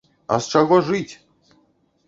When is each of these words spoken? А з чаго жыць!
А 0.35 0.39
з 0.45 0.55
чаго 0.55 0.79
жыць! 0.89 1.13